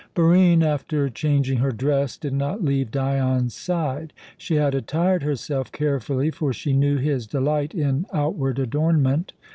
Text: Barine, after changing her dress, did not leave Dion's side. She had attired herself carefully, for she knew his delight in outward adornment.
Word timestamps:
Barine, 0.15 0.63
after 0.63 1.07
changing 1.11 1.59
her 1.59 1.71
dress, 1.71 2.17
did 2.17 2.33
not 2.33 2.63
leave 2.65 2.89
Dion's 2.89 3.53
side. 3.53 4.13
She 4.35 4.55
had 4.55 4.73
attired 4.73 5.21
herself 5.21 5.71
carefully, 5.71 6.31
for 6.31 6.53
she 6.53 6.73
knew 6.73 6.97
his 6.97 7.27
delight 7.27 7.75
in 7.75 8.07
outward 8.11 8.57
adornment. 8.57 9.33